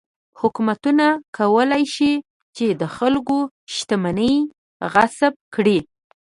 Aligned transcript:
حکومت 0.39 0.83
کولای 1.37 1.83
شي 1.95 2.13
چې 2.55 2.65
د 2.81 2.83
خلکو 2.95 3.37
شتمنۍ 3.75 4.35
غصب 4.93 5.33
کړي. 5.53 5.79